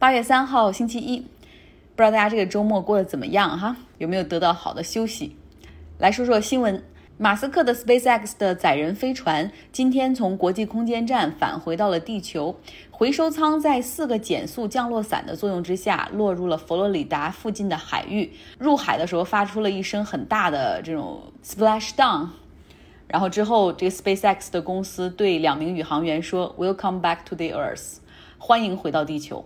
[0.00, 3.76] 八月三号星期一，不知道大家这个周末过得怎么样哈？
[3.98, 5.36] 有没有得到好的休息？
[5.98, 6.82] 来说说新闻，
[7.18, 12.56] 马斯克的 SpaceX 的载人飞船今天从国际空间站返回到了地球，
[12.90, 18.32] 回收舱在四个减速降落伞的作用之下，落入了佛罗里达附近的海域。
[18.58, 22.28] 入海的时候发出了一声很大的这种 splash down，
[23.06, 27.98] 然后之后这个 SpaceX 的公司对两名宇航员说：“Welcome back to the Earth，
[28.38, 29.44] 欢迎回到地球。”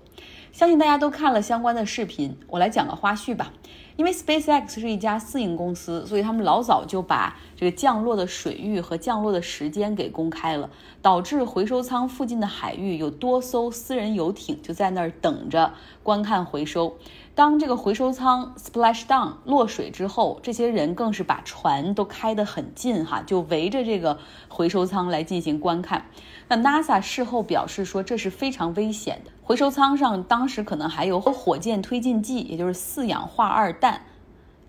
[0.55, 3.53] 相信大家都看了相关的视频，我来讲个花絮吧。
[3.96, 10.71] 因为 SpaceX 是一家私营公司，所以他们老早就把这个降落的水域和降落的时间给公开了，
[11.03, 15.72] 导致回收舱附近的海域有多艘私人游艇就在那儿等着
[16.04, 16.96] 观看回收。
[17.34, 24.16] 当这个回收舱 splash down 落水之后，这些人更是把船都开得很近哈，就围着这个
[24.48, 26.07] 回收舱来进行观看。
[26.46, 29.32] 那 NASA 事后表示说，这是非常危险的。
[29.43, 34.00] 回收舱上当时可能还有火箭推进剂，也就是四氧化二氮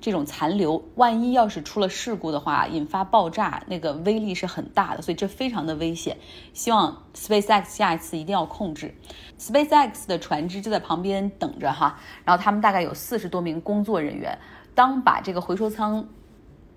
[0.05, 0.85] 这种残留。
[0.93, 6.15] 万一要是出了事故的话，引发爆炸，那个威力是很大的，所以这非常的危险。
[6.53, 8.93] 希望 SpaceX 下一次一定要控制。
[9.39, 14.37] SpaceX 的船只就在旁边等着哈，然后他们大概有四十多名工作人员。
[14.75, 16.07] 当把这个回收舱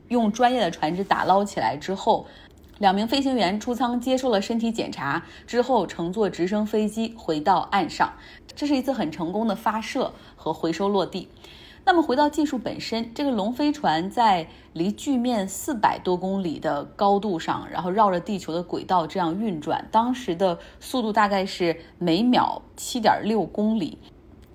[0.09, 2.27] 用专业的船只打捞起来之后。
[2.79, 8.13] 两名飞行员出舱接受了身体检查之后，乘坐直升飞机回到岸上。
[8.55, 11.29] 这是一次很成功的发射和回收落地。
[11.85, 23.99] 那么回到技术本身，这个龙飞船在离地面四百多公里的高度上，然后绕着地球的轨道这样运转，当时的速度大概是每秒七点六公里。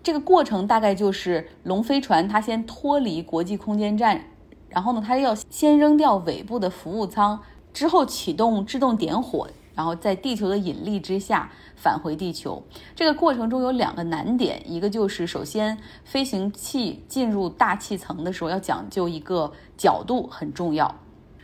[0.03, 4.25] 这个过程大概就是龙飞船它先脱离国际空间站，
[4.69, 7.41] 然后呢，它要先扔掉尾部的服务舱。
[7.73, 12.63] 之后启动制动点火，然后在地球的引力之下返回地球。
[12.95, 20.99] 这个过程中有两个难点，一个就是首先飞行器进入大气层的时候要讲究一个角度很重要，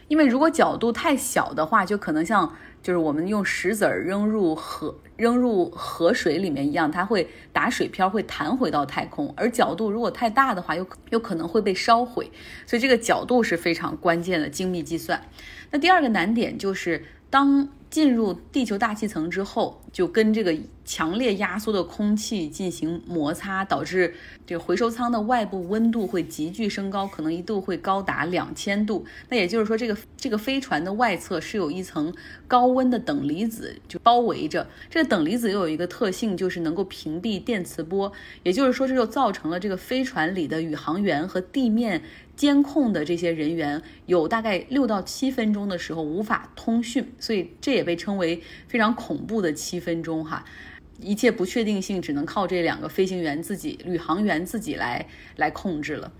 [0.08, 9.33] 因为如果角度太小的话，就可能像就是我们用石子儿扔入河扔入河水里面一样，它会打水漂，会弹回到太空。
[9.36, 12.32] 而角度如果太大的话，又有可能会被烧毁。
[12.65, 15.21] 所以这个角度是非常关键的精密计算。
[15.71, 20.55] 那第二个难点就是，当进入地球大气层之后，就跟这个
[20.86, 24.14] 强烈压缩的空气进行摩擦，导致
[24.45, 29.05] 这个回收舱的外部温度会急剧升高，可能一度会高达两千度。
[29.30, 32.14] 那也就是说，这个这个飞船的外侧是有一层
[32.48, 34.67] 高温的等离子就包围着。
[34.89, 38.11] 这个等离子又有一个特性，就是能够屏蔽电磁波。
[38.44, 42.02] 也就是说，这就造成了这个飞船里的宇航员和地面。
[42.36, 50.43] 监控的这些人员有大概六到七分钟的时候无法通讯，所以这也被称为非常恐怖的七 分钟哈。
[50.99, 55.05] 一切不确定性只能靠这两个飞行员自己、宇航员自己来
[55.37, 56.11] 来控制了。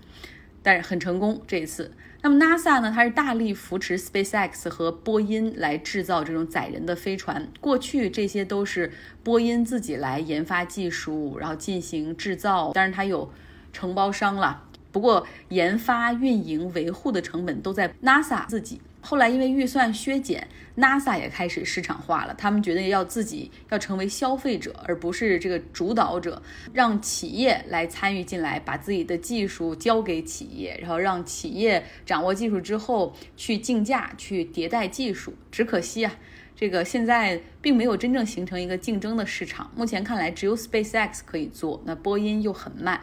[0.62, 1.92] 但是很成功这一次。
[2.22, 2.92] 那么 NASA 呢？
[2.94, 7.48] 它是大力扶持 SpaceX 和波音来制造这种载人的飞船。
[7.60, 13.32] 过去这些都是波音自己来研发技术，然后进行制造，当然它有
[13.72, 14.64] 承包商了。
[14.92, 18.82] 不过，研发、运营、维护的成本都在 NASA 自己。
[19.02, 20.46] 后来因为预算削减
[20.76, 22.34] ，NASA 也开始市场化了。
[22.34, 26.40] 他们觉得要自己要成为消费者，而不是这个主导者，
[26.72, 35.34] 让企业来参与进来，把自己的技术交给企业，然后让企业掌握技术之后去竞价、去迭代技术。
[35.50, 36.14] 只可惜啊，
[36.54, 39.70] 这个现在并没有真正形成一个竞争的市场。
[39.74, 43.00] 目前看来，只有 SpaceX 可以做，那波音又很慢。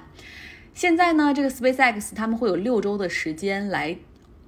[0.74, 3.97] 现在呢，这个 SpaceX 他们会有六周的时间来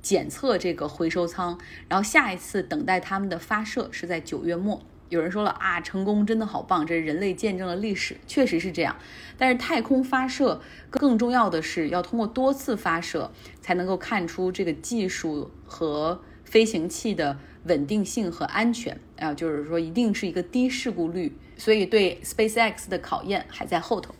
[0.01, 4.81] 检测这个回收舱，然后下一次等待他们的发射是在九月末。
[5.09, 8.95] 有人说了啊，成功真的好棒，这是人类见证了历史，确实是这样。
[9.37, 10.61] 但是太空发射
[10.91, 24.13] 更重要的是要通过多次发射才能够看出这个技术和飞行器的稳定性和安全啊，就是说一定是一个低事故率，所以对 SpaceX 的考验还在后头。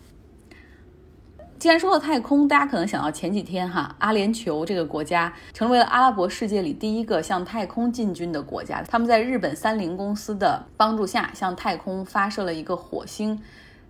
[1.59, 8.81] 既然说到太空，大家可能想到前几天哈，阿联酋这个国家成为了阿拉伯世界里第一个向太空进军的国家。
[8.87, 13.37] 他们在日本三菱公司的帮助下，向太空发射了一个火星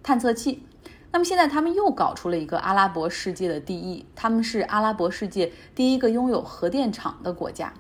[0.01, 0.63] 探测器。
[1.11, 7.71] 那么现在他们又搞出了一个阿拉伯世界的第一，他们是阿拉伯世界第一个拥有核电厂的国家。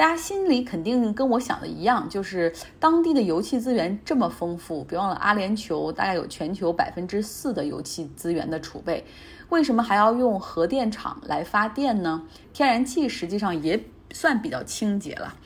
[0.00, 9.04] 大家心里肯定跟我想的一样，就是当地的油气资源这么丰富，别忘了阿联酋大概有全球百分之四的油气资源的储备，
[9.50, 12.22] 为什么还要用核电厂来发电呢？
[12.54, 13.78] 天然气实际上也
[14.10, 15.36] 算比较清洁了。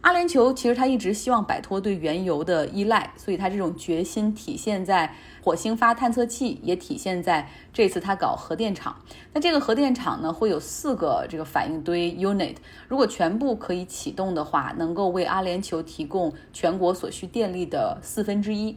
[0.00, 8.96] 阿联酋其实他一直希望摆脱对原油的依赖，所以他这种决心体现在火星发探测器，也体现在这次他搞核电厂。
[9.34, 12.56] 那这个核电厂呢，会有四个这个反应堆 unit，
[12.88, 18.76] 如果全部可以启动的话，能够为阿联酋提供全国所需电力的四分之一。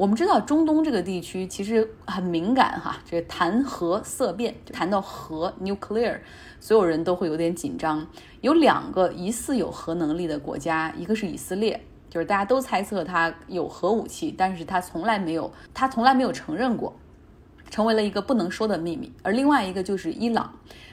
[0.00, 6.18] 我们知道中东这个地区其实很敏感哈，这谈核色变，谈到核 nuclear，
[6.58, 8.06] 所有人都会有点紧张。
[8.40, 16.96] 有两个疑似有核能力的国家，一个是以色列，就是大家都猜测它有核武器，但是它从来没有，它从来没有承认过，
[17.68, 19.12] 成为了一个不能说的秘密。
[19.22, 20.50] 而另外一个就是伊朗。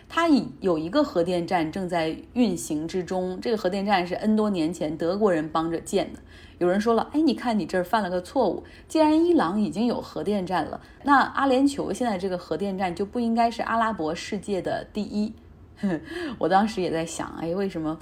[0.10, 6.20] 它已有一个核电站正在运行之中，这个核电站是 N 多年前德国人帮着建的。
[6.60, 15.34] 有人说了，哎，你看你这儿犯了个错误，既然伊朗已经有核电站了，那阿联酋现在这个核电站就不应该是阿拉伯世界的第一。
[16.40, 18.00] 我当时也在想，哎，为什么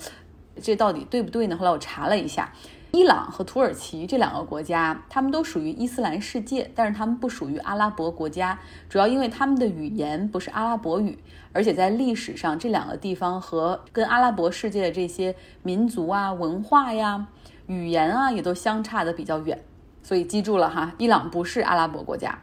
[0.62, 1.58] 这到底对不对呢？
[1.58, 2.54] 后来我查了一下。
[2.96, 8.58] 伊朗和土耳其这两个国家，他们都属于伊斯兰世界，但是他们不属于阿拉伯国家，
[8.88, 11.20] 主要因为他们的语言不是阿拉伯语，
[11.52, 17.28] 而且在历史上，这两个地方和跟阿拉伯世界的这些民族啊、文化呀、
[17.68, 19.62] 语言啊，也都相差的比较远。
[20.02, 22.40] 所以记住了哈，伊朗不是阿拉伯国家。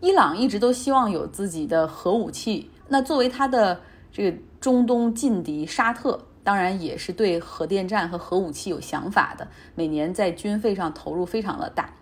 [0.00, 3.80] 伊朗一直都希望有自己的核武器，那作为它的
[4.12, 6.26] 这个中东劲敌沙特。
[6.44, 11.94] 当然也是对核电站和核武器有想法的，每年在军费上投入非常的大。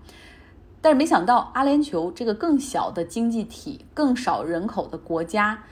[0.80, 5.64] 但是没想到阿联酋这个更小的经济体、更少人口的国家，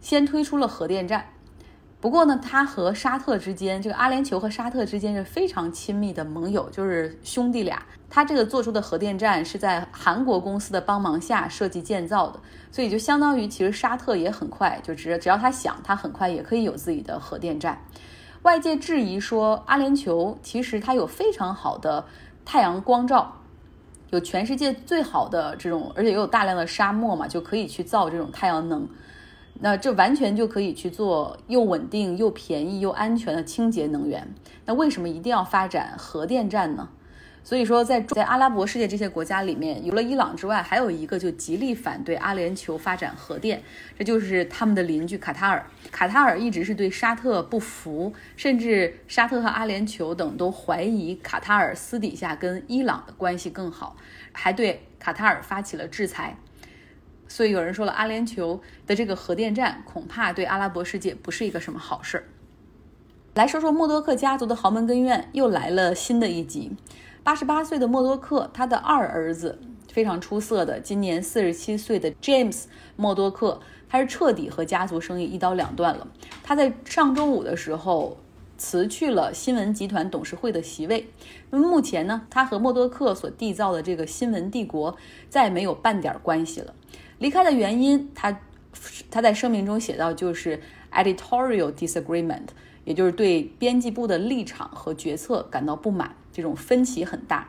[0.00, 1.26] 先推出了核电站。
[2.00, 7.82] 不过呢，它和沙特之间，这个阿联酋和沙特之间是非常亲密的盟友，就是兄弟俩。
[8.08, 12.38] 它这个做出的核电站是在韩国公司的帮忙下设计建造的，
[12.70, 17.82] 所以就相当于其实沙特也很快，就只只要他想，他很快也可以有自己的核电站。
[18.42, 22.06] 外界质疑说，阿联酋其实它有非常好的
[22.44, 23.40] 太阳光照，
[24.10, 28.88] 有全世界最好的这种，而且又有大量的沙漠嘛，就可以去造这种太阳能。
[29.60, 34.26] 那这完全就可以去做又稳定又便宜又安全的清洁能源。
[34.64, 36.88] 那为什么一定要发展核电站呢？
[37.44, 43.62] 所以说，在在阿拉伯世界这些国家里面，除了伊朗之外，还有一个就极力反对阿联酋发展核电，
[43.98, 45.64] 这就是他们的邻居卡塔尔。
[45.90, 53.96] 卡塔尔一直是对沙特不服，甚至沙特和阿联酋等都怀疑卡塔尔私底下跟伊朗的关系更好，
[54.32, 56.36] 还对卡塔尔发起了制裁。
[57.28, 62.24] 所以有人说了，阿联酋的这个核电站恐怕对阿拉伯世界不是一个什么好事儿。
[63.34, 66.72] 来说说默多克家族的豪门根院又来了新的一集。
[67.22, 69.58] 八十八岁的默多克，他的二儿子
[69.92, 72.64] 非常出色的，今年四十七岁的 James
[72.96, 76.08] 默多克，他是彻底和家族生意一刀两断了。
[76.42, 78.16] 他在上周五的时候
[78.56, 81.10] 辞去了新闻集团董事会的席位。
[81.50, 84.96] 那么目前呢，他和默多克所缔造的这个新闻帝国
[85.28, 86.74] 再没有半点关系了。
[87.18, 88.40] 离开的原因，他
[89.10, 90.60] 他在声明中写到，就是
[90.92, 92.46] editorial disagreement，
[92.84, 97.48] 也就是对编辑部的立场和决策感到不满，这种分歧很大。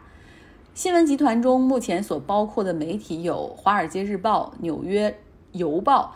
[0.74, 5.20] 新闻集团中目前所包括的媒体有《华尔街日报》、《纽约
[5.52, 6.16] 邮报》、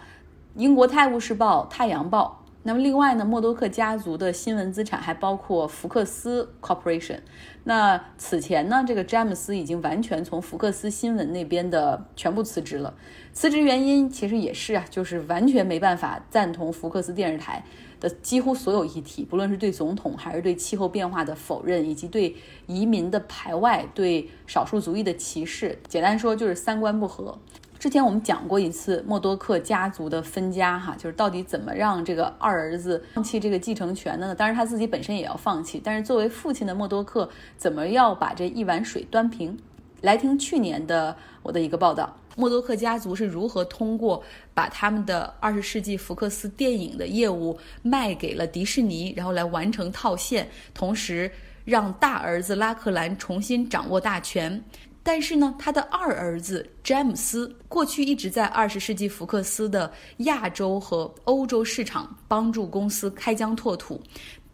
[0.59, 2.39] 英国《泰晤士报》、《太阳报》。
[2.65, 7.19] 那么另外呢，默多克家族的新闻资产还包括福克斯 Corporation。
[7.65, 12.93] 那此前呢，这个詹姆斯已经完全从福克斯新闻那边的全部辞职了。
[13.33, 17.63] 辞职原因其实也是啊，就是完全没办法赞同福克斯电视台
[17.99, 22.33] 的几乎所有议题，不论是对总统还是对气候变化的否认，以及对
[22.67, 25.77] 移民的排外、对少数族裔的歧视。
[25.89, 27.37] 简单说就是三观不合。
[27.83, 34.33] 之前我们讲过一次默多克家族的分家，哈，就是到底怎么让这个二儿子放弃这个继承权的呢？
[34.33, 39.59] 当然他自己本身也要放弃，但是作为父亲的默多克怎么要把这一碗水端平？
[39.99, 44.23] 来听去年的我的一个报道，默多克家族是如何通过
[44.53, 51.29] 把他们的二十世纪福克斯电影的业务卖给了迪士尼，然后来完成套现，同时
[51.65, 54.63] 让大儿子拉克兰重新掌握大权。
[55.05, 64.01] 但是呢，他的二儿子詹姆斯过去一直在二十世纪福克斯的亚洲和欧洲市场帮助公司开疆拓土。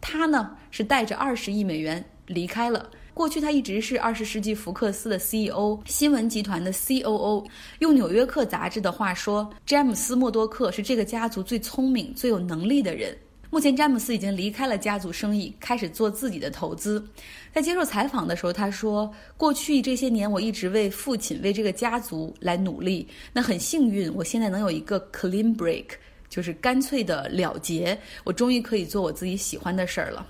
[0.00, 2.90] 他呢是带着二十亿美元离开了。
[3.12, 7.46] 过去他一直是二十世纪福克斯的 CEO，新闻集团的 COO。
[7.80, 13.16] 用《纽约客》杂志的话说，詹姆斯·默多克是这个家族最聪明、最有能力的人。
[13.52, 17.04] 目前，詹姆斯已经离开了家族生意，开始做自己的投资。
[17.52, 23.08] 在接受采访的时候，他说：“过去这些年，我一直为父亲、为这个家族来努力。
[23.32, 25.86] 那很幸运，我现在能有一个 clean break，
[26.28, 27.98] 就是干脆的了结。
[28.22, 30.24] 我终于可以做我自己喜欢的事儿了。”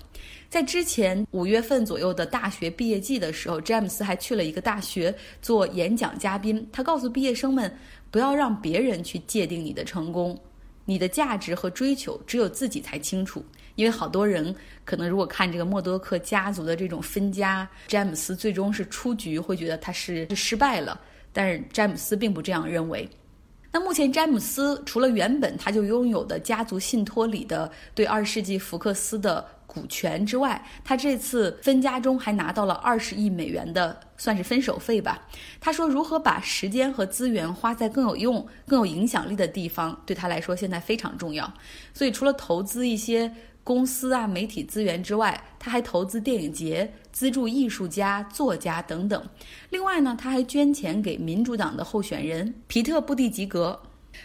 [0.49, 5.13] 在之前五月份左右的大学毕业季的时候，詹姆斯还去了一个大学
[5.43, 6.67] 做演讲嘉宾。
[6.73, 7.71] 他告诉毕业生们，
[8.09, 10.37] 不要让别人去界定你的成功，
[10.85, 13.43] 你的价值和追求只有自己才清楚。
[13.75, 20.99] 因为好多人可能如果看这个默多克家族的这种分家，詹姆斯最终是出局，会觉得他是失败了。
[21.31, 23.09] 但是詹姆斯并不这样认为。
[23.71, 35.21] 那目前，詹姆斯除了原本他就拥有的家族信托里的对二世纪福克斯的股权之外，他这次分家中还拿到了二十亿美元的算是分手费吧。
[35.61, 41.51] 他说，如何把时间和资源花在更有用、更有影响力的地方，对他来说现在非常重要。
[41.93, 43.33] 所以，除了投资一些。
[43.63, 49.23] 公司啊，媒体资源之外，他还投资电影节，资助艺术家、作家等等。
[49.69, 53.79] 另外呢，他还捐钱给民主党的候选人皮特·布蒂吉格。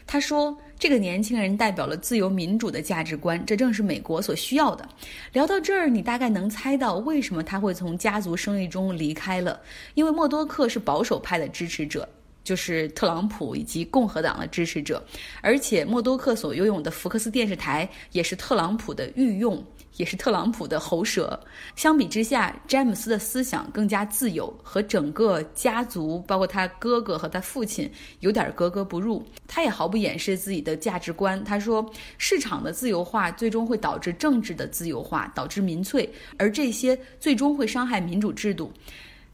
[0.06, 4.88] 他说：“这个年轻人代表了自由民主的价值观，这正是美国所需要的。”
[5.32, 9.60] 聊到这儿，你大概能猜到为什么他会从家族生意中离开了，
[9.94, 12.08] 因为默多克是保守派的支持者。
[12.44, 15.04] 就是特朗普以及共和党的支持者，
[15.40, 19.60] 而且默多克所拥有的福克斯电视台也是特朗普的御用，
[19.96, 21.38] 也是特朗普的喉舌。
[21.74, 29.24] 相比之下，詹姆斯的思想更加自由，和整个家族，包括他哥哥和他父亲，有点格格不入。
[29.46, 31.42] 他也毫不掩饰自己的价值观。
[31.44, 31.84] 他说
[32.18, 38.72] ：“市场的自由化最终会导致政治的自由化，导致民粹，而这些最终会伤害民主制度。”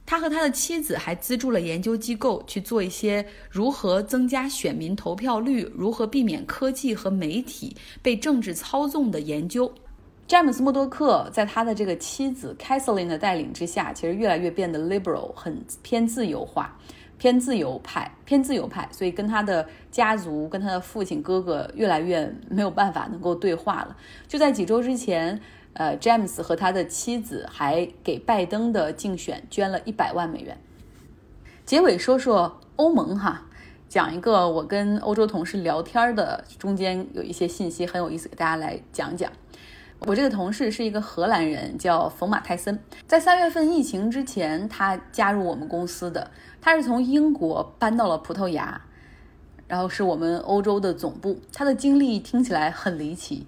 [0.04, 9.73] 他和他的妻子还资助了研究机构去做一些如何增加选民投票率、如何避免科技和媒体被政治操纵的研究。
[10.32, 16.74] 詹姆斯·默多克在他的这个妻子 Kathleen 的带领之下，其实越来越变得 liberal，很偏自由化、
[17.18, 23.94] 偏自由派、偏自由派，所以跟他的家族、跟他的父亲、哥哥越来越没有办法能够对话了。
[24.26, 25.38] 就在几周之前。
[25.74, 30.54] 呃，詹姆斯和他的妻子还给拜登的竞选捐了一百万美元。
[31.64, 33.46] 结尾说说欧盟哈，
[33.88, 39.32] 讲一个我跟欧洲同事聊天的中间有一些信息很有意思，给大家来讲讲。
[40.06, 46.30] 我这个同事是一个荷兰人，叫冯马泰森，在三月份疫情之前，他加入我们公司的，
[46.61, 48.80] 他是从英国搬到了葡萄牙，
[49.68, 51.40] 然后是我们欧洲的总部。
[51.52, 53.47] 他的经历听起来很离奇。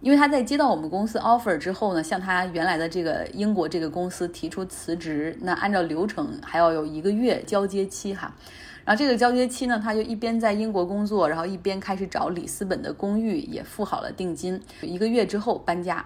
[0.00, 5.38] 因为他在接到我们公司 offer 之后呢，向他原来的这个英国这个公司提出辞职。
[5.42, 8.34] 那按照流程还要有一个月交接期哈，
[8.84, 14.60] 然后这个交接期呢，他就一边在英国工作，然后一边开始找里斯本的公寓，也付好了定金。
[14.80, 16.04] 一个月之后搬家，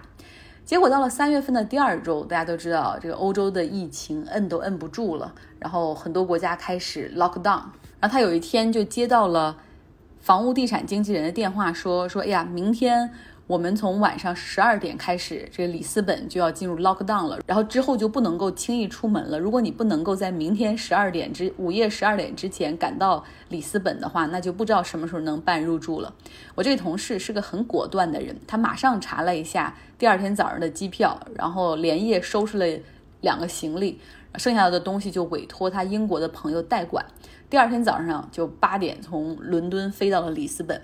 [0.63, 7.63] 结果到了三月份的第二周，大家都知道这个欧洲的疫情摁都摁不住了，然后很多国家开始 lock down。
[7.99, 9.57] 然后他有一天就接到了
[10.19, 13.11] 房屋地产经纪人的电话，说说哎呀，明天。
[13.47, 19.39] 我们从晚上十二点开始，这个里斯本就要进入 lockdown 了，然后之后就不能够轻易出门了。
[19.39, 26.13] 如果你不能够在明天十二点之午夜十二点之前赶到里斯本的话，那就不知道什么时候能办入住了。
[26.55, 32.65] 我这个同事是个很果断的人，他马上查了一下第二天早上的机票，然后连夜收拾了
[33.21, 34.01] 两个行李，
[34.35, 37.05] 剩下的东西就委托他英国的朋友代管。
[37.49, 40.81] 第二天早上就八点从伦敦飞到了里斯本。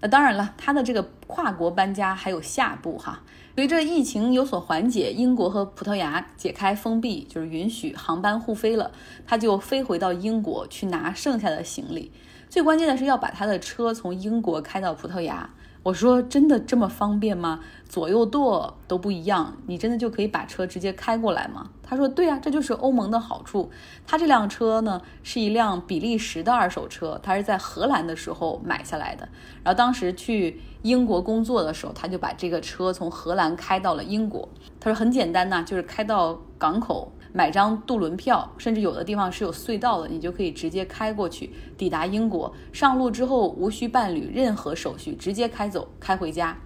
[0.00, 3.22] 那当然了，他的这个跨国搬家还有下步哈。
[3.56, 8.90] 随着疫情有所缓解，英国和葡萄牙解开封闭，就是允许航班互飞了，
[9.26, 12.10] 他就飞回到英国去拿剩下的行李。
[12.50, 15.48] 最关键的是要把他的车从英国开到葡萄牙。
[15.84, 17.60] 我说真的这么方便吗？
[17.88, 21.70] 左右舵都不一样，你真的就可以把车直接开过来吗？
[21.80, 23.70] 他说对啊，这就是欧盟的好处。
[24.04, 29.28] 他这辆车呢是一辆比利时的二手车，他是在荷兰的时候买下来的。
[29.62, 34.48] 然后当时去英国工作的时候，他就把这个车从荷兰开到了英国。
[34.80, 37.12] 他说很简单呐，就是开到港口。
[37.32, 42.52] 买张渡轮票，甚至有的地方是有隧道的，你就可以直接开过去，抵达英国。
[42.72, 46.56] 上路之后无需办理任何手续，直接开走，开回家。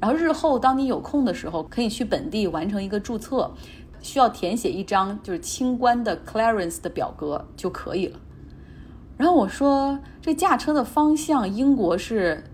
[0.00, 3.52] 然后日后当你有空的时候，可以去本地完成一个注册，
[4.00, 8.18] 需要填写一张就是清关的 clearance 的表格就可以了。
[9.16, 12.44] 然后我说，这驾车的方向，英国是。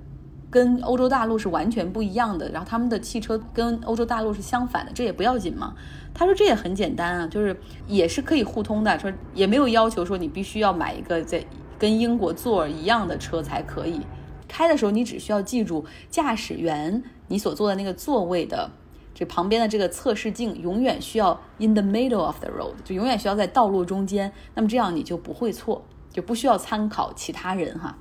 [0.57, 5.75] 跟欧洲大陆是完全不一样的，然后他们的汽车跟欧洲大陆是相反的，这也不要紧嘛。
[6.15, 7.55] 他说这也很简单啊，就是
[7.87, 11.45] 也是可以互通的，说也没有要求说你必须要买一个在
[11.79, 14.01] 跟英国座一样的车才可以。
[14.49, 18.71] 开的时候你只需要记住驾驶员你所坐的那个座位的
[19.13, 27.99] 这旁边的这个测试镜永远需要 in the middle of the road，就永远需要在道路中间，那么这样你就不会错，就不需要参考其他人哈。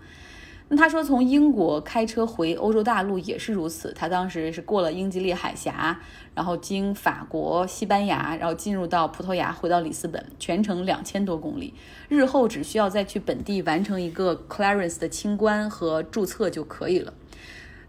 [0.67, 3.93] 那他说，从英国开车回欧洲大陆也是如此。
[3.93, 5.99] 他当时是过了英吉利海峡，
[6.33, 11.75] 然后经法国、西班牙，然后进入到葡萄牙，回到里斯本，全程两千多公里。
[12.09, 17.13] 日后只需要再去本地完成一个 clearance 的清关和注册就可以了。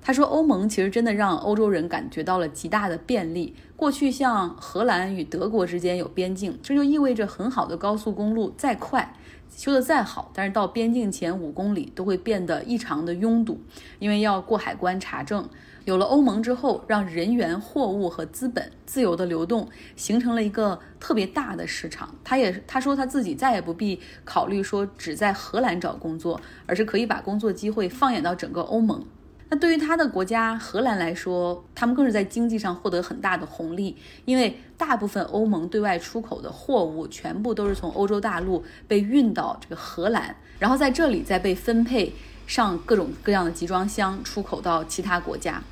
[0.03, 3.55] 他说，欧盟其实真的让欧洲人感觉到了极大的便利。
[3.75, 9.15] 过去像荷兰与德国之间有边境，这就意味着很好的高速公路再快。
[9.55, 13.61] 修得再好，但是到边境前五公里都会变得异常的拥堵，
[13.99, 15.49] 因为要过海关查证。
[15.85, 22.13] 有了欧盟之后，让人员、货物和资本自由的流动，形成了一个特别大的市场。
[22.25, 29.05] 他也他说他自己再也不必考虑说只在荷兰找工作，而是可以把工作机会放眼到整个欧盟。
[29.49, 42.13] 那对于他的国家荷兰来说，他们更是在经济上获得很大的红利，因为大部分欧盟对外出口的货物全部都是从欧洲大陆被运到这个荷兰，然后在这里再被分配
[42.47, 45.63] 上各种各样的集装箱，出口到其他国家。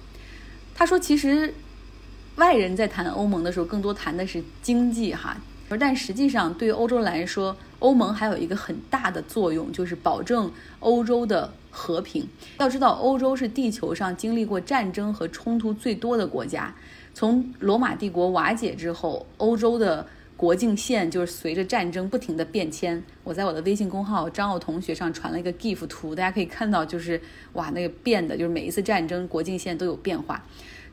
[0.73, 1.52] 他说，其实
[2.37, 5.37] 外人在谈欧盟的时候，更多谈的是经济哈，
[5.76, 10.50] 但实际上对于欧洲来说，欧盟还有一个很大的作用，就是保证
[10.81, 11.52] 欧洲的。
[11.76, 12.25] 和平
[12.61, 16.73] 要知道，欧洲是地球上经历过战争和冲突最多的国家。
[17.12, 23.02] 从罗马帝国瓦解之后，欧洲的国境线就是随着战争不停的变迁。
[23.25, 27.21] 我在我的微信公号张奥同学上传了一个 GIF 图，大家可以看到，就是
[27.54, 30.45] 哇，那个变的，就是每一次战争国境线都有变化。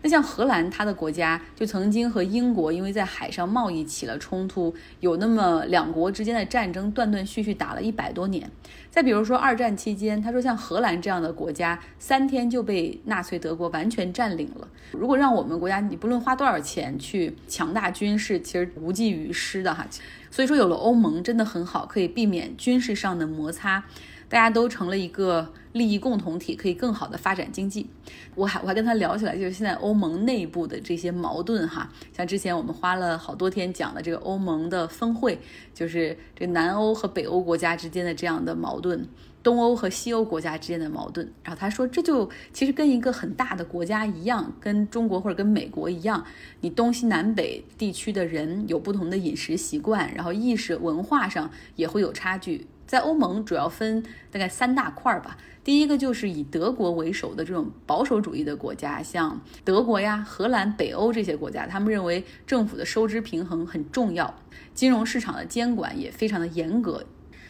[0.03, 8.49] 那像荷兰，它的国家就曾经和英国因为在海上贸易起了冲突，有那么两国之间的战争断断续续打了一百多年。
[8.89, 14.67] 再比如说二战期间，他说像荷兰这样的国家，三天就被纳粹德国完全占领了。
[14.91, 19.87] 如果让我们国家，你不论花多少钱去强大军事，其实无济于事的哈。
[20.29, 23.83] 所以说有了欧盟真的很好，可以避免军事上的摩擦。
[24.31, 27.85] 大家都成了一个利益共同体，可以更好的发展经济。
[28.33, 35.37] 我还我还跟他聊起来，就是现在欧盟内部的这些矛盾哈，像之前我们花了好多天讲的这个欧盟的峰会，
[35.73, 39.05] 就是这南欧和北欧国家之间的这样的矛盾，
[39.43, 41.29] 东欧和西欧国家之间的矛盾。
[41.43, 46.23] 然后他说，这就其实跟一个很大的国家一样，跟中国或者跟美国一样，
[46.61, 52.65] 你东西南北地区的人有不同的饮食习惯，然后意识文化上也会有差距。
[52.91, 55.37] 在欧盟主要分大概三大块儿吧。
[55.63, 64.33] 第一个就是以德国为首的这种保守主义的国家，像德国呀、荷兰、北欧这些国家，他们认为政府的收支平衡很重要，
[64.73, 67.01] 金融市场的监管也非常的严格。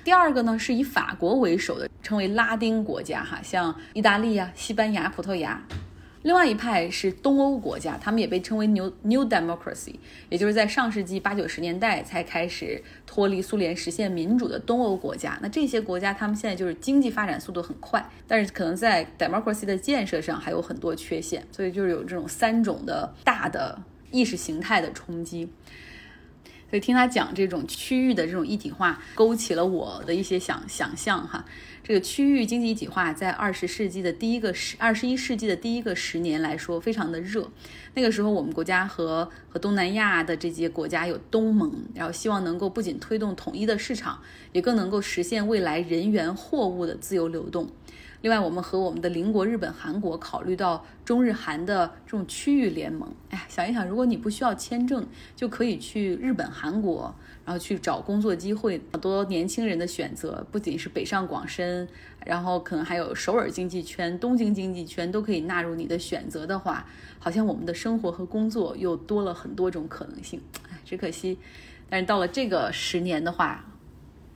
[0.03, 5.59] 第二个呢，是以法国为首的，称为拉丁国家，哈，像意大利呀、西班牙、葡萄牙。
[6.23, 9.95] 另外一派是东欧国家，他们也被称为 New New Democracy，
[10.29, 15.39] 也就是在上世纪八九十年代才开始脱离苏联实现民主的东欧国家。
[15.41, 23.81] 那这些国家，他们现在就是经济发展速度很快，但是可能在 democracy 的建设上还有很多缺陷，所以就是有这种三种的大的
[24.11, 25.49] 意识形态的冲击。
[26.71, 31.43] 所以听他讲这种区域的这种一体化，勾起了我的一些想想象哈。
[31.83, 37.45] 这个区域经济一体化在二十世纪的第一个十，二十一世纪的第一个十年来说非常的热。
[37.95, 44.21] 那个时候我们国家和和东南亚的这些国家有东盟，然后希望能够不仅推动统一的市场，
[44.53, 47.67] 也更能够实现未来人员货物的自由流动。
[48.21, 53.11] 另外，我们和我们的邻国日本、韩国考虑到中日韩的这种区域联盟。
[53.31, 55.03] 哎，想一想，如果你不需要签证，
[55.35, 58.79] 就可以去日本、韩国，然后去找工作机会。
[58.91, 61.87] 很多年轻人的选择不仅是北上广深，
[62.23, 66.85] 然后可能还有首尔经济圈、东京经济圈都可以纳入你的选择的话，
[67.17, 70.39] 好像我们的生活和工作又多了很多种可能性。
[70.69, 71.39] 哎，只可惜，
[71.89, 73.65] 但是到了这个十年的话，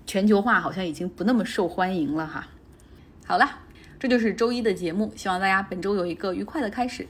[0.07, 2.47] 全球化好像已经不那么受欢迎了哈。
[3.27, 3.59] 好了。
[4.05, 7.03] 这就是周一的节目，希望大家本周有一个愉快的开始。